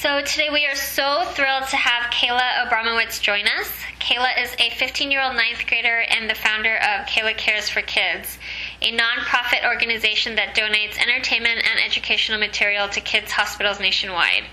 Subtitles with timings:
[0.00, 3.68] So today we are so thrilled to have Kayla Abramowitz join us.
[3.98, 7.82] Kayla is a 15 year old ninth grader and the founder of Kayla Cares for
[7.82, 8.38] Kids,
[8.80, 14.44] a nonprofit organization that donates entertainment and educational material to kids' hospitals nationwide.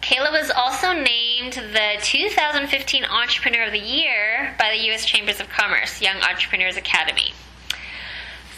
[0.00, 5.04] Kayla was also named the 2015 Entrepreneur of the Year by the U.S.
[5.04, 7.34] Chambers of Commerce Young Entrepreneurs Academy.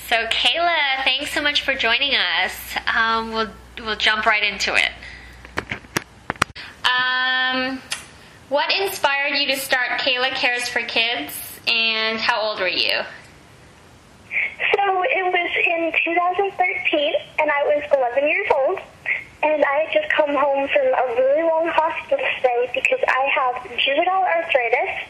[0.06, 2.76] So, Kayla, thanks so much for joining us.
[2.94, 3.50] Um, we'll,
[3.80, 4.92] we'll jump right into it.
[6.92, 7.80] Um,
[8.52, 11.32] what inspired you to start Kayla Cares for Kids,
[11.66, 13.00] and how old were you?
[14.76, 18.78] So it was in 2013, and I was 11 years old,
[19.42, 23.56] and I had just come home from a really long hospital stay because I have
[23.80, 25.08] juvenile arthritis,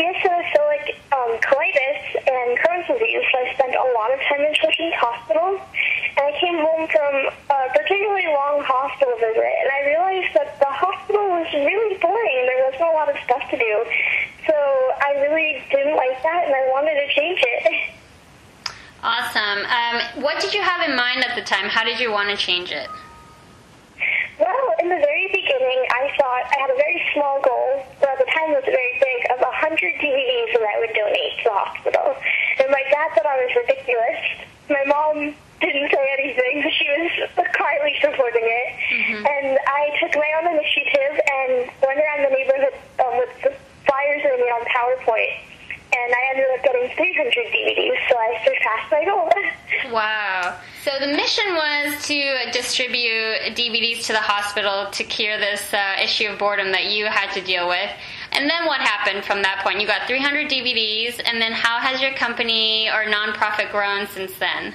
[0.00, 3.28] eosinophilic um, colitis, and Crohn's disease.
[3.28, 5.60] So I spent a lot of time in children's hospitals,
[6.16, 10.70] and I came home from a particularly long hospital visit, and I realized that the
[10.70, 12.46] hospital was really boring.
[12.46, 13.74] There wasn't a lot of stuff to do.
[14.46, 17.94] So I really didn't like that, and I wanted to change it.
[19.02, 19.62] Awesome.
[19.62, 21.70] Um, what did you have in mind at the time?
[21.70, 22.88] How did you want to change it?
[24.38, 28.18] Well, in the very beginning, I thought I had a very small goal, but at
[28.18, 31.54] the time it was very big, of 100 DVDs that I would donate to the
[31.54, 32.06] hospital.
[32.58, 34.18] And my dad thought I was ridiculous.
[34.70, 36.62] My mom didn't say anything.
[36.70, 37.10] She was
[37.54, 38.68] quietly supporting it.
[38.94, 39.26] Mm-hmm.
[39.26, 41.52] And I took my own initiative and
[41.82, 43.50] went around the neighborhood um, with the
[43.86, 44.38] flyers I
[45.08, 45.40] made.
[45.90, 49.30] And I ended up getting 300 DVDs, so I surpassed my goal.
[49.92, 50.58] Wow.
[50.84, 56.28] So the mission was to distribute DVDs to the hospital to cure this uh, issue
[56.28, 57.90] of boredom that you had to deal with.
[58.32, 59.80] And then what happened from that point?
[59.80, 64.74] You got 300 DVDs, and then how has your company or nonprofit grown since then?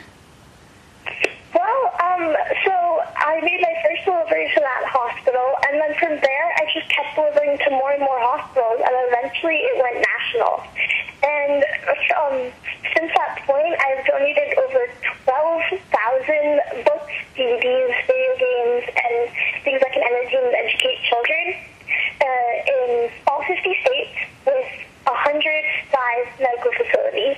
[1.53, 6.47] Well, um, so I made my first delivery to that hospital, and then from there,
[6.57, 10.02] I just kept delivering to more and more hospitals, and eventually it went
[11.23, 11.63] And
[12.17, 12.51] um,
[12.95, 14.89] since that point, I've donated over
[15.25, 19.17] 12,000 books, DVDs, video games, and
[19.63, 21.55] things that can energy and educate children
[22.19, 24.67] uh, in all 50 states with
[25.05, 27.37] 105 medical facilities.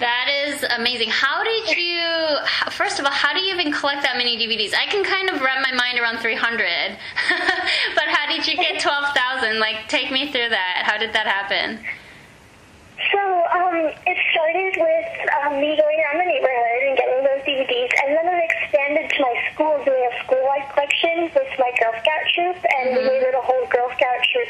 [0.00, 1.08] That is amazing.
[1.08, 2.38] How did you,
[2.70, 4.74] first of all, how do you even collect that many DVDs?
[4.74, 6.36] I can kind of wrap my mind around 300,
[7.94, 9.58] but how did you get 12,000?
[9.58, 10.82] Like, take me through that.
[10.84, 11.80] How did that happen?
[13.76, 18.16] Um, it started with um, me going around the neighborhood and getting those DVDs, and
[18.16, 22.56] then it expanded to my school doing a school-wide collection with my Girl Scout troop,
[22.56, 23.04] and mm-hmm.
[23.04, 24.48] we it a whole Girl Scout troop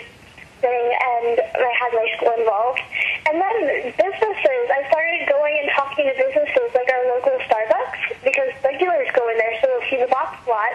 [0.62, 2.82] thing, and I had my school involved.
[3.26, 8.54] And then businesses, I started going and talking to businesses like our local Starbucks because
[8.62, 10.74] regulars go in there, so they'll see the box a lot.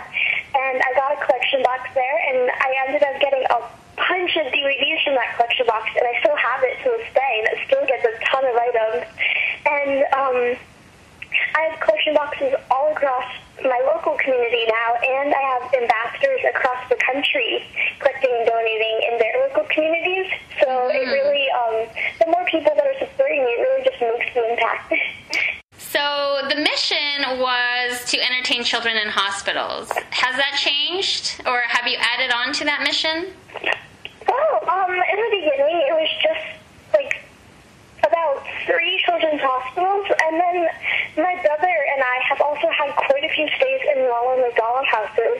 [0.59, 3.59] And I got a collection box there, and I ended up getting a
[3.95, 7.33] bunch of DVDs from that collection box, and I still have it to this day,
[7.39, 8.11] and it still gets a
[9.65, 10.57] And um,
[11.55, 13.25] I have collection boxes all across
[13.63, 17.63] my local community now, and I have ambassadors across the country
[17.99, 20.31] collecting and donating in their local communities.
[20.59, 20.97] So mm-hmm.
[20.97, 21.87] it really, um,
[22.19, 24.93] the more people that are supporting me, it really just makes the impact.
[25.91, 29.91] So the mission was to entertain children in hospitals.
[30.11, 33.27] Has that changed, or have you added on to that mission?
[34.29, 36.60] Oh, um, in the beginning, it was just
[38.11, 40.57] about three children's hospitals, and then
[41.15, 45.39] my brother and I have also had quite a few stays in Ronald McDonald houses.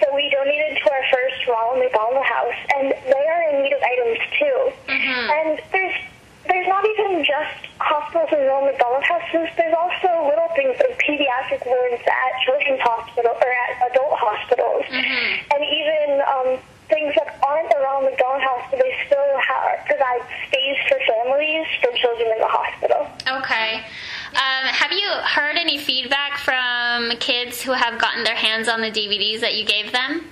[0.00, 3.80] So we donated to our first Ronald McDonald house, and they are in need of
[3.80, 4.58] items too.
[4.92, 5.24] Mm-hmm.
[5.32, 5.96] And there's
[6.44, 9.48] there's not even just hospitals in Ronald McDonald houses.
[9.56, 15.28] There's also little things like pediatric wards at children's hospital or at adult hospitals, mm-hmm.
[15.54, 16.50] and even um,
[16.92, 21.66] things that aren't around the Ronald House, but they still have, provide space for families
[21.80, 23.08] for children in the hospital.
[23.40, 23.84] Okay.
[24.32, 28.90] Um, have you heard any feedback from kids who have gotten their hands on the
[28.90, 30.26] DVDs that you gave them?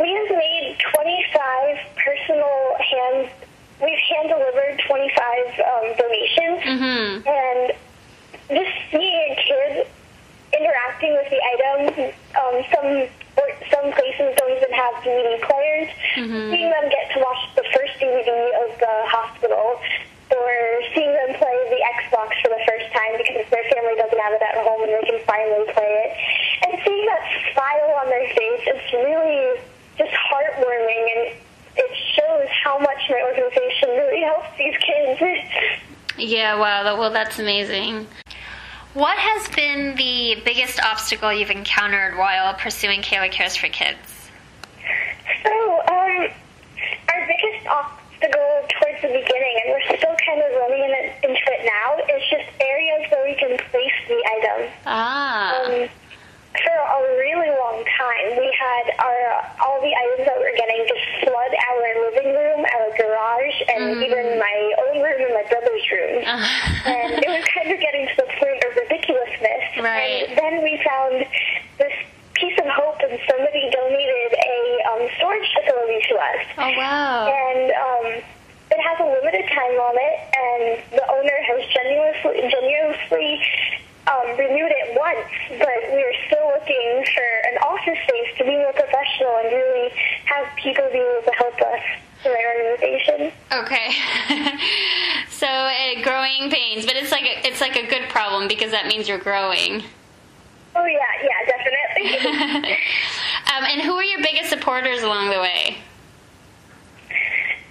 [0.00, 3.30] We have made 25 personal hand.
[3.82, 7.28] We've hand delivered 25 um, donations, mm-hmm.
[7.28, 7.72] and
[8.48, 9.86] just seeing a kid
[10.52, 13.25] interacting with the items, um, some
[13.70, 15.88] some places don't even have DVD players.
[16.16, 16.50] Mm-hmm.
[16.50, 18.32] Seeing them get to watch the first DVD
[18.64, 19.80] of the hospital,
[20.32, 20.52] or
[20.94, 24.42] seeing them play the Xbox for the first time because their family doesn't have it
[24.42, 26.10] at home and they can finally play it,
[26.66, 27.22] and seeing that
[27.52, 29.60] smile on their face, it's really
[29.98, 31.22] just heartwarming and
[31.76, 35.20] it shows how much my organization really helps these kids.
[36.18, 38.06] Yeah, wow, well, that's amazing.
[38.96, 44.00] What has been the biggest obstacle you've encountered while pursuing Kayla Cares for Kids?
[45.44, 46.32] So, um,
[47.12, 51.44] our biggest obstacle towards the beginning, and we're still kind of running in it, into
[51.44, 54.72] it now, is just areas where we can place the items.
[54.86, 55.60] Ah.
[55.60, 55.88] Um,
[56.56, 59.20] for a really long time, we had our
[59.60, 64.04] all the items that we're getting just flood our living room, our garage, and mm.
[64.08, 64.56] even my
[64.88, 66.24] own room and my brother's room.
[66.24, 66.40] Uh.
[66.86, 68.25] and it was kind of getting to the
[69.86, 70.26] Right.
[70.28, 71.24] And then we found
[71.78, 71.94] this
[72.34, 74.58] piece of hope, and somebody donated a
[74.90, 76.42] um, storage facility to us.
[76.58, 77.30] oh wow.
[77.30, 78.06] And um,
[78.70, 83.34] it has a limited time on it, and the owner has genuinely, genuinely
[84.10, 88.58] um, renewed it once, but we are still looking for an office space to be
[88.58, 89.90] more professional and really
[90.26, 91.84] have people be able to help us
[92.24, 93.32] in our organization.
[93.52, 93.94] Okay.
[95.30, 95.46] so
[96.06, 99.18] growing pains, but it's like a, it's like a good problem because that means you're
[99.18, 99.82] growing.
[100.76, 102.70] Oh yeah, yeah, definitely.
[103.50, 105.78] um, and who are your biggest supporters along the way?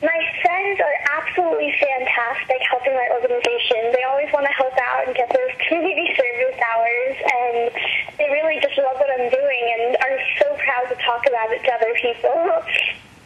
[0.03, 3.95] My friends are absolutely fantastic helping my organization.
[3.95, 7.71] They always want to help out and get those community service hours, and
[8.19, 11.63] they really just love what I'm doing and are so proud to talk about it
[11.63, 12.35] to other people.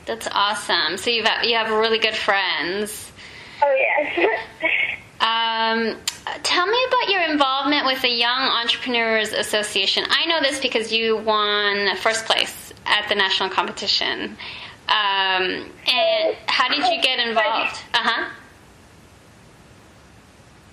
[0.05, 0.97] That's awesome.
[0.97, 3.09] So you've you have really good friends.
[5.69, 5.95] Um,
[6.43, 10.03] tell me about your involvement with the Young Entrepreneurs Association.
[10.09, 14.37] I know this because you won first place at the national competition.
[14.87, 17.79] Um, and how did you get involved?
[17.93, 18.29] Uh huh.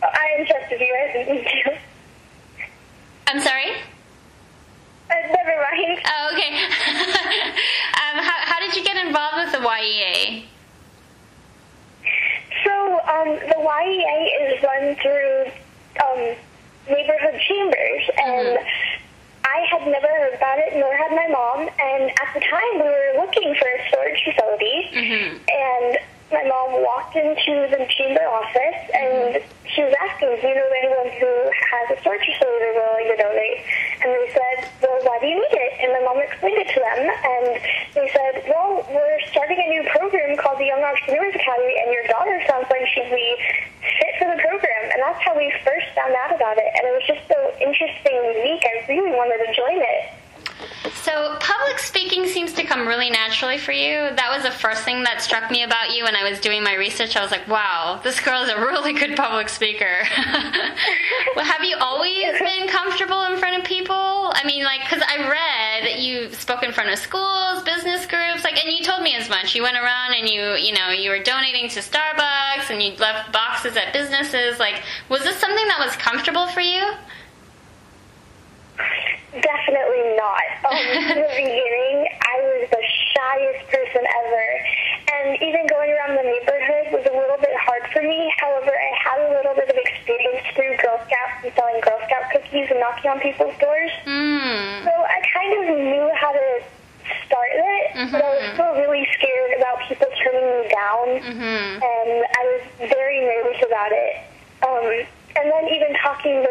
[0.02, 0.94] I interrupted you.
[0.94, 1.78] I didn't to.
[3.26, 3.72] I'm sorry.
[5.10, 6.00] Uh, never mind.
[6.06, 6.49] Oh, okay.
[6.54, 10.44] um, how, how did you get involved with the YEA?
[12.64, 15.50] So, um, the YEA is run through
[16.02, 16.37] um,
[16.88, 18.58] neighborhood chambers, and
[19.44, 21.69] I had never heard about it, nor had my mom.
[21.78, 25.99] And at the time, we were looking for a storage facility, and
[26.32, 31.11] my mom walked into the chamber office, and she was asking, "Do you know anyone
[31.20, 33.61] who has a storage facility they're willing to donate?"
[34.02, 36.81] And they said, "Well, why do you need it?" And my mom explained it to
[36.81, 37.46] them, and
[37.94, 42.05] they said, "Well, we're starting a new program called the Young Entrepreneurs Academy, and your
[42.06, 43.37] daughter sounds like she'd be
[44.00, 46.93] fit for the program." And that's how we first found out about it, and it
[46.93, 48.64] was just so interesting and unique.
[48.64, 50.02] I really wanted to join it.
[51.06, 54.11] So, public speaking seems to come really naturally for you.
[54.17, 56.75] That was the first thing that struck me about you when I was doing my
[56.75, 57.14] research.
[57.14, 60.03] I was like, wow, this girl is a really good public speaker.
[61.37, 63.94] well, have you always been comfortable in front of people?
[63.94, 68.43] I mean, like, because I read that you spoke in front of schools, business groups,
[68.43, 69.55] like, and you told me as much.
[69.55, 73.32] You went around and you, you know, you were donating to Starbucks and you left
[73.32, 74.59] boxes at businesses.
[74.59, 76.82] Like, was this something that was comfortable for you?
[79.43, 80.44] Definitely not.
[80.67, 82.83] Um, in the beginning, I was the
[83.15, 84.47] shyest person ever.
[85.15, 88.35] And even going around the neighborhood was a little bit hard for me.
[88.43, 92.27] However, I had a little bit of experience through Girl Scouts and selling Girl Scout
[92.35, 93.94] cookies and knocking on people's doors.
[94.03, 94.91] Hmm.
[94.91, 96.47] So I kind of knew how to
[97.31, 101.06] start it, but I was still really scared about people turning me down.
[101.79, 104.12] And I was very nervous about it.
[104.67, 105.06] Um,
[105.37, 106.50] and then even talking to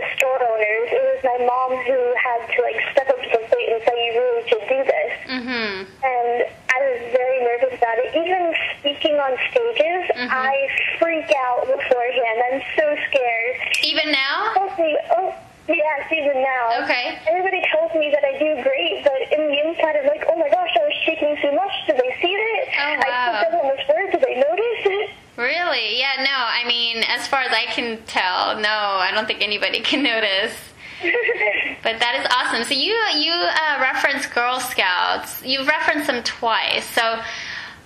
[1.26, 4.44] my mom who had to like step up to the plate and say, "You really
[4.48, 5.74] should do this." Mm-hmm.
[6.06, 6.38] And
[6.70, 8.14] I was very nervous about it.
[8.14, 12.38] Even speaking on stages, I freak out beforehand.
[12.52, 13.56] I'm so scared.
[13.84, 14.54] Even now?
[14.78, 15.34] Me, oh,
[15.68, 16.84] yes, even now.
[16.84, 17.18] Okay.
[17.28, 20.50] Everybody tells me that I do great, but in the inside, I'm like, oh my
[20.50, 21.74] gosh, I was shaking so much.
[21.88, 22.70] Did they see it?
[22.78, 23.02] Oh, wow.
[23.02, 24.12] I said on this word.
[24.12, 25.10] Did they notice it?
[25.38, 26.00] Really?
[26.00, 29.82] Yeah, no, I mean, as far as I can tell, no, I don't think anybody
[29.82, 30.54] can notice.
[31.84, 32.64] But that is awesome.
[32.64, 35.44] So you you uh, reference Girl Scouts.
[35.46, 36.84] You've referenced them twice.
[36.90, 37.22] So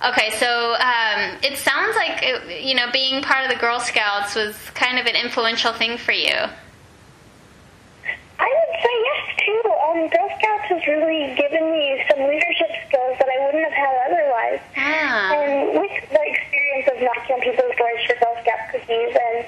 [0.07, 0.47] okay, so
[0.79, 4.99] um, it sounds like it, you know being part of the Girl Scouts was kind
[4.99, 6.31] of an influential thing for you.
[8.39, 9.61] I would say yes too.
[9.67, 13.95] Um, Girl Scouts has really given me some leadership skills that I wouldn't have had
[14.07, 14.61] otherwise.
[14.79, 15.33] Ah.
[15.35, 19.43] And with the experience of knocking on people's doors for Girl Scout cookies, and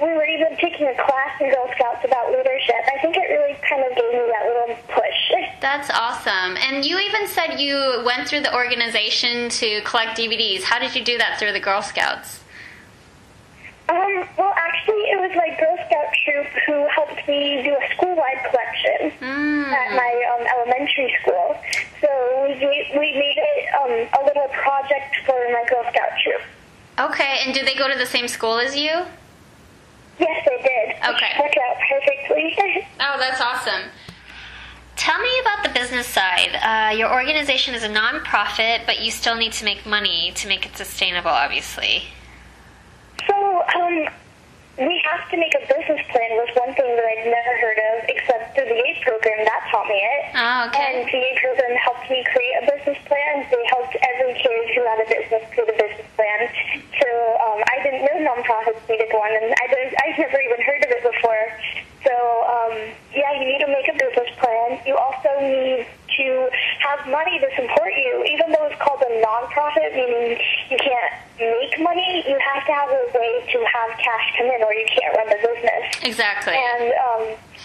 [0.00, 3.56] we were even taking a class in Girl Scouts about leadership, I think it really
[3.68, 5.32] kind of gave me that little push.
[5.60, 6.56] That's awesome.
[6.58, 10.62] And you even said you went through the organization to collect DVDs.
[10.62, 12.40] How did you do that through the Girl Scouts?
[13.88, 18.50] Um, well, actually, it was my Girl Scout troop who helped me do a school-wide
[18.50, 19.12] collection
[19.72, 21.56] at my um, elementary school.
[22.00, 22.08] So
[22.42, 26.42] we made, we made it um, a little project for my Girl Scout troop.
[26.98, 29.06] Okay, and did they go to the same school as you?
[30.18, 30.96] Yes, they did.
[31.14, 31.32] Okay.
[31.38, 32.56] Worked out perfectly.
[32.98, 33.90] Oh, that's awesome.
[34.96, 39.36] Tell me about the business side, uh, your organization is a nonprofit, but you still
[39.36, 42.04] need to make money to make it sustainable, obviously.
[43.26, 44.08] So, um,
[44.78, 48.08] we have to make a business plan was one thing that I'd never heard of
[48.08, 49.44] except through the AID program.
[49.44, 50.22] That taught me it.
[50.32, 50.80] Oh, okay.
[50.80, 53.44] And the AID program helped me create a business plan.
[53.52, 56.40] They helped every kid who had a business create a business plan.
[56.96, 57.08] So
[57.44, 60.90] um, I didn't know nonprofits needed one, and I didn't, I've never even heard of
[60.90, 61.44] it before.
[62.00, 62.14] So
[62.48, 62.74] um,
[63.12, 64.80] yeah, you need to make a business plan.
[64.88, 65.84] You also need
[66.16, 66.48] to
[66.86, 70.38] have money to support you, even though it's called a nonprofit, meaning
[70.70, 72.24] you can't make money.
[72.26, 75.28] You have to have a way to have cash come in, or you can't run
[75.28, 75.84] the business.
[76.02, 76.54] Exactly.
[76.54, 77.22] And um,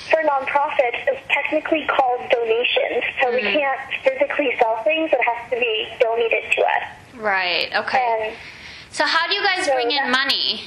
[0.09, 3.03] for nonprofits, it's technically called donations.
[3.21, 6.83] So we can't physically sell things; it has to be donated to us.
[7.15, 7.69] right.
[7.75, 7.99] Okay.
[8.01, 8.35] And
[8.91, 10.65] So how do you guys So bring in money?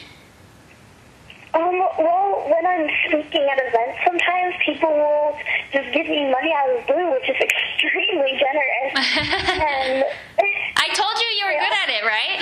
[1.55, 5.39] Um, well, when I'm speaking at events, sometimes people will
[5.73, 8.95] just give me money out of the blue, which is extremely generous.
[8.97, 10.05] and
[10.77, 12.39] I told you you were good at it, right?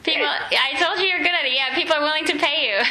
[0.04, 1.52] people, I told you you're good at it.
[1.52, 2.76] Yeah, people are willing to pay you.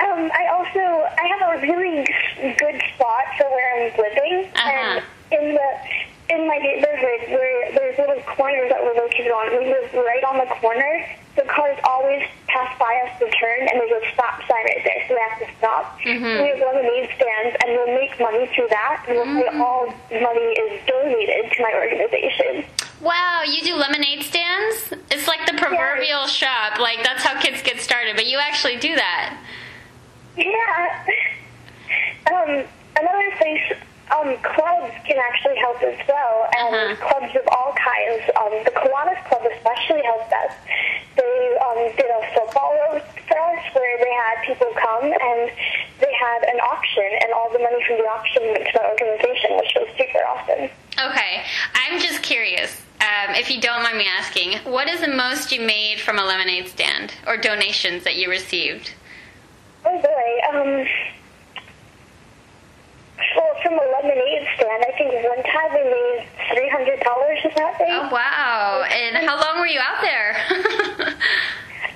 [0.00, 0.80] um, I also
[1.18, 2.04] I have a really
[2.58, 5.00] good spot for where I'm living, Uh-huh.
[5.32, 5.68] and in the
[6.34, 9.50] in my neighborhood where there's little corners that we're located on.
[9.58, 11.06] We live right on the corner.
[11.36, 12.22] The cars always
[12.54, 15.38] pass by us to turn, and there's a stop sign right there, so we have
[15.42, 15.98] to stop.
[16.06, 16.42] Mm-hmm.
[16.42, 19.60] We have lemonade stands, and we'll make money through that, and we'll say Mm-hmm.
[19.60, 22.64] all money is donated to my organization.
[23.00, 24.94] wow, you do lemonade stands?
[25.10, 26.78] It's like the proverbial shop.
[26.78, 29.36] Like that's how kids get started, but you actually do that.
[30.36, 31.06] Yeah.
[32.32, 32.64] Um,
[32.96, 33.72] another place,
[34.12, 37.08] um, clubs can actually help as well, and Uh-huh.
[37.08, 38.22] clubs of all kinds.
[38.36, 40.52] Um, the Kiwanis Club especially helped us.
[41.16, 45.50] They um, did a football roast for us where they had people come and
[46.00, 49.56] they had an auction, and all the money from the auction went to the organization,
[49.56, 50.68] which was super awesome.
[51.10, 51.42] Okay,
[51.74, 52.80] I'm just curious.
[53.00, 56.24] Um, if you don't mind me asking, what is the most you made from a
[56.24, 58.92] lemonade stand or donations that you received?
[59.84, 60.58] Oh boy.
[60.58, 60.86] Um,
[63.36, 67.50] well, from a lemonade stand, I think one time we made three hundred dollars in
[67.56, 67.88] that day.
[67.90, 68.84] Oh wow!
[68.90, 70.36] And how long were you out there?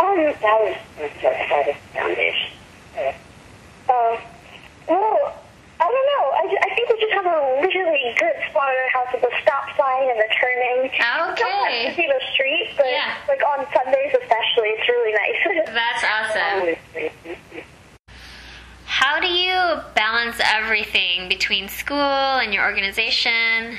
[0.00, 0.76] Um, that was
[1.20, 2.50] the foundation.
[2.96, 4.16] Uh,
[4.88, 5.34] well,
[5.80, 6.24] I don't know.
[6.38, 9.32] I, I think we just have a really good spot in our house with the
[9.42, 10.90] stop sign and the turning.
[11.32, 11.94] Okay.
[11.96, 13.16] See the street, but Yeah.
[13.26, 15.66] like on Sundays especially, it's really nice.
[15.74, 17.34] That's awesome.
[18.86, 23.78] How do you balance everything between school and your organization?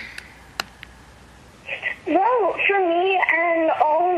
[2.07, 3.17] Well, for me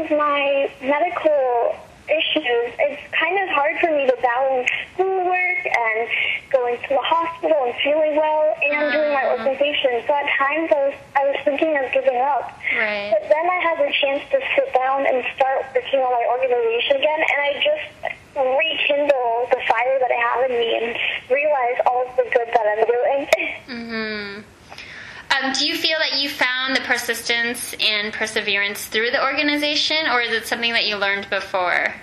[0.01, 1.75] of my medical
[2.09, 6.09] issues, it's kind of hard for me to balance schoolwork and
[6.51, 10.01] going to the hospital and feeling well and doing my organization.
[10.07, 12.51] So at times I was, I was thinking of giving up.
[12.75, 13.13] Right.
[13.13, 16.97] But then I had the chance to sit down and start working on my organization
[16.97, 17.85] again, and I just
[18.35, 20.89] rekindle the fire that I have in me and
[21.29, 23.21] realize all of the good that I'm doing.
[23.71, 24.50] hmm
[25.41, 30.21] Um, do you feel that you found the persistence and perseverance through the organization, or
[30.21, 31.93] is it something that you learned before?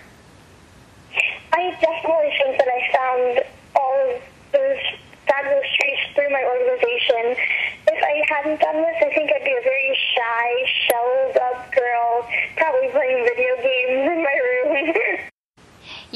[1.52, 3.40] I definitely think that I found
[3.76, 4.83] all of those
[5.26, 7.38] fabulous traits through my organization.
[7.87, 10.47] If I hadn't done this, I think I'd be a very shy,
[10.88, 12.26] shelled up girl,
[12.57, 14.58] probably playing video games in my room.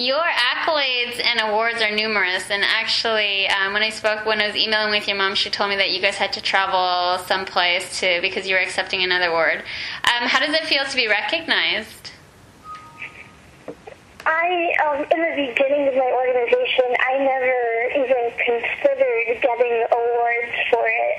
[0.03, 4.57] Your accolades and awards are numerous, and actually, um, when I spoke, when I was
[4.57, 8.19] emailing with your mom, she told me that you guys had to travel someplace to
[8.21, 9.59] because you were accepting another award.
[10.03, 12.11] Um, how does it feel to be recognized?
[14.27, 20.83] I, um, in the beginning of my organization, I never even considered getting awards for
[20.83, 21.15] it.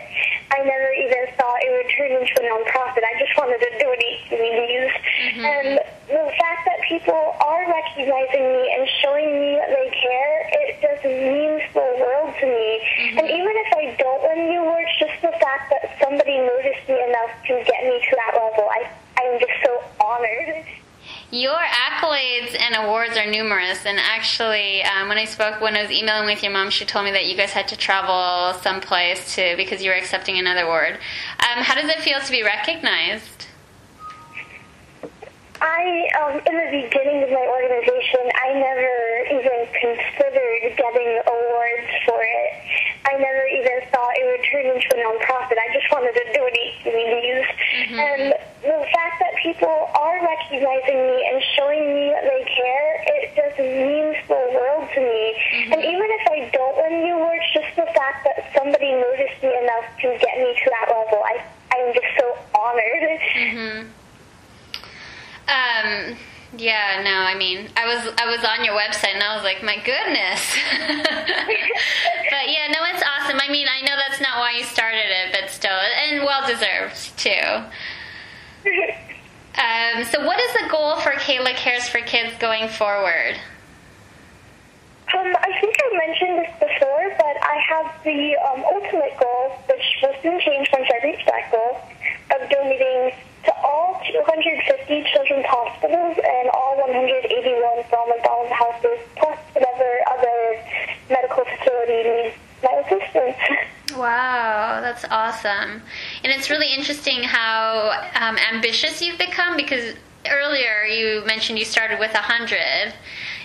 [0.52, 3.04] I never even thought it would turn into a nonprofit.
[3.04, 4.94] I just wanted to donate DVDs.
[5.40, 10.70] And the fact that people are recognizing me and showing me that they care, it
[10.80, 12.72] just means the world to me.
[13.18, 17.02] And even if I don't win the awards, just the fact that somebody noticed me
[17.02, 18.88] enough to get me to that level, I,
[19.20, 20.66] I'm just so honored.
[21.34, 22.54] Your accolades
[23.18, 26.52] and are numerous, and actually, um, when I spoke, when I was emailing with your
[26.52, 29.96] mom, she told me that you guys had to travel someplace to because you were
[29.96, 30.96] accepting another award.
[31.40, 33.48] Um, how does it feel to be recognized?
[35.62, 38.92] I, um, in the beginning of my organization, I never
[39.32, 42.52] even considered getting awards for it.
[43.06, 45.56] I never even thought it would turn into a nonprofit.
[45.56, 47.48] I just wanted to donate DVDs.
[47.96, 48.40] And the
[49.14, 54.18] fact that people are recognizing me and showing me that they care, it just means
[54.26, 55.26] the world to me.
[55.70, 59.42] And even if I don't win the awards, just the the fact that somebody noticed
[59.42, 61.22] me enough to get me to that level.
[61.26, 63.20] I I'm just so honored.
[63.36, 63.88] Mm-hmm.
[65.50, 66.18] Um.
[66.56, 69.64] Yeah, no, I mean, I was I was on your website and I was like,
[69.64, 70.56] my goodness.
[72.30, 73.40] but yeah, no, it's awesome.
[73.42, 77.18] I mean, I know that's not why you started it, but still, and well deserved
[77.18, 77.64] too.
[79.58, 83.38] Um, so, what is the goal for Kayla Cares for Kids going forward?
[85.14, 89.86] Um, I think I mentioned this before, but I have the um, ultimate goal, which
[90.02, 91.78] will soon change once I reach that goal,
[92.34, 93.14] of donating
[93.46, 100.64] to all 250 children's hospitals and all 181 Ronald McDonald houses, plus whatever other
[101.10, 103.38] medical facility needs my assistance.
[103.96, 105.84] Wow, that's awesome.
[106.24, 109.96] And it's really interesting how um, ambitious you've become because
[110.30, 112.94] earlier you mentioned you started with 100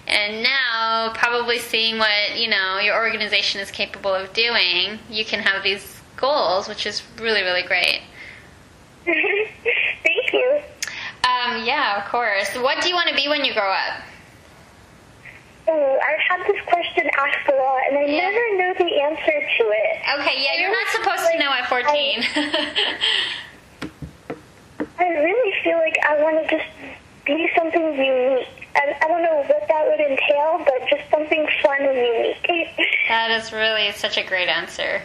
[0.06, 5.40] and now probably seeing what, you know, your organization is capable of doing, you can
[5.40, 8.02] have these goals, which is really really great.
[9.04, 10.60] Thank you.
[11.24, 12.54] Um, yeah, of course.
[12.56, 14.02] What do you want to be when you grow up?
[16.08, 18.30] I've had this question asked a lot, and I Yeah.
[18.30, 20.00] never know the answer to it.
[20.20, 22.24] Okay, yeah, you're not supposed to know at 14.
[25.00, 26.66] I really feel like I want to just
[27.26, 28.48] be something unique.
[28.74, 32.78] I, I don't know what that would entail, but just something fun and unique.
[33.08, 35.02] that is really such a great answer.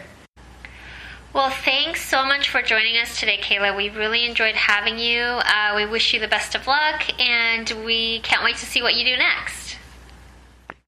[1.34, 3.76] Well, thanks so much for joining us today, Kayla.
[3.76, 5.20] We really enjoyed having you.
[5.20, 8.94] Uh, we wish you the best of luck, and we can't wait to see what
[8.94, 9.63] you do next.